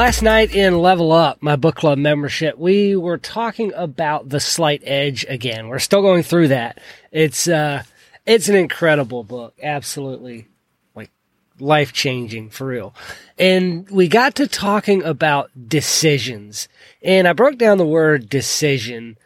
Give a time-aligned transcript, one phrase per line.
[0.00, 4.80] Last night in Level Up, my book club membership, we were talking about The Slight
[4.86, 5.68] Edge again.
[5.68, 6.80] We're still going through that.
[7.12, 7.82] It's, uh,
[8.24, 9.52] it's an incredible book.
[9.62, 10.48] Absolutely.
[10.94, 11.10] Like
[11.58, 12.94] life changing for real.
[13.38, 16.66] And we got to talking about decisions
[17.02, 19.18] and I broke down the word decision.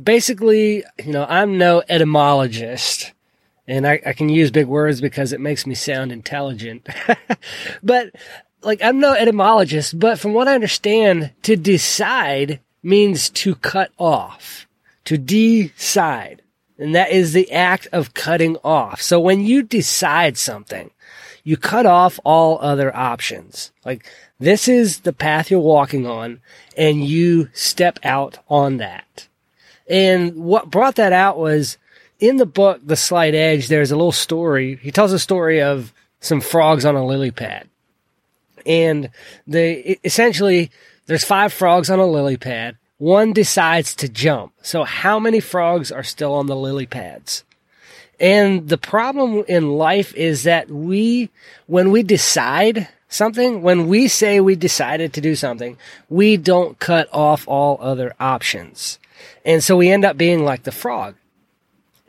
[0.00, 3.14] Basically, you know, I'm no etymologist
[3.66, 6.86] and I, I, can use big words because it makes me sound intelligent.
[7.82, 8.10] but
[8.64, 14.66] like I'm no etymologist, but from what I understand, to decide means to cut off,
[15.04, 16.42] to decide.
[16.78, 19.00] And that is the act of cutting off.
[19.00, 20.90] So when you decide something,
[21.44, 23.72] you cut off all other options.
[23.84, 24.06] Like
[24.38, 26.40] this is the path you're walking on
[26.76, 29.28] and you step out on that.
[29.88, 31.78] And what brought that out was
[32.18, 34.76] in the book, The Slight Edge, there's a little story.
[34.76, 37.68] He tells a story of some frogs on a lily pad
[38.66, 39.10] and
[39.46, 40.70] they essentially
[41.06, 42.76] there's five frogs on a lily pad.
[42.98, 44.52] One decides to jump.
[44.62, 47.44] So how many frogs are still on the lily pads?
[48.20, 51.28] And the problem in life is that we,
[51.66, 55.76] when we decide something, when we say we decided to do something,
[56.08, 59.00] we don't cut off all other options.
[59.44, 61.16] And so we end up being like the frog.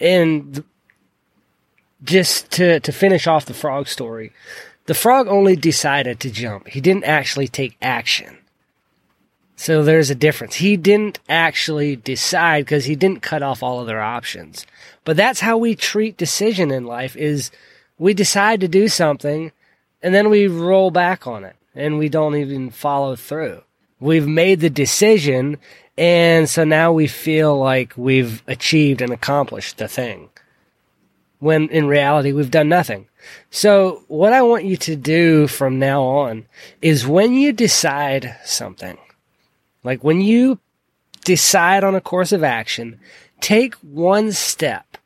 [0.00, 0.64] And
[2.02, 4.32] just to, to finish off the frog story,
[4.86, 6.68] the frog only decided to jump.
[6.68, 8.38] He didn't actually take action.
[9.56, 10.54] So there's a difference.
[10.54, 14.66] He didn't actually decide because he didn't cut off all other options.
[15.04, 17.50] But that's how we treat decision in life is
[17.98, 19.52] we decide to do something
[20.02, 23.62] and then we roll back on it and we don't even follow through.
[24.00, 25.58] We've made the decision
[25.98, 30.30] and so now we feel like we've achieved and accomplished the thing.
[31.40, 33.08] When in reality we've done nothing.
[33.50, 36.46] So what I want you to do from now on
[36.80, 38.98] is when you decide something,
[39.82, 40.58] like when you
[41.24, 43.00] decide on a course of action,
[43.40, 44.98] take one step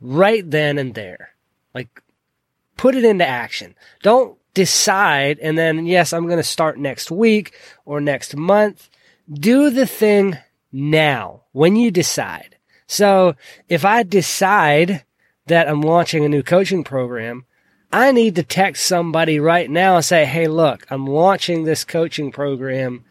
[0.00, 1.34] right then and there.
[1.74, 2.02] Like
[2.76, 3.74] put it into action.
[4.02, 8.88] Don't decide and then, yes, I'm going to start next week or next month.
[9.32, 10.38] Do the thing
[10.70, 12.56] now when you decide.
[12.86, 13.34] So
[13.68, 15.04] if I decide
[15.46, 17.44] that I'm launching a new coaching program,
[17.92, 22.32] I need to text somebody right now and say, Hey, look, I'm launching this coaching
[22.32, 23.04] program.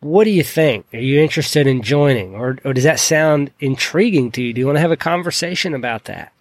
[0.00, 0.86] What do you think?
[0.92, 2.34] Are you interested in joining?
[2.34, 4.52] Or, or does that sound intriguing to you?
[4.52, 6.32] Do you want to have a conversation about that?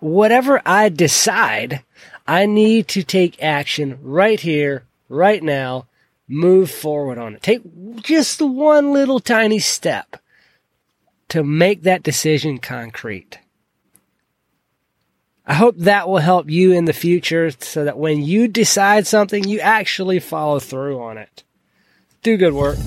[0.00, 1.82] Whatever I decide,
[2.26, 5.86] I need to take action right here, right now,
[6.28, 7.42] move forward on it.
[7.42, 7.62] Take
[8.02, 10.16] just one little tiny step
[11.28, 13.38] to make that decision concrete.
[15.46, 19.44] I hope that will help you in the future so that when you decide something,
[19.44, 21.44] you actually follow through on it.
[22.22, 22.78] Do good work.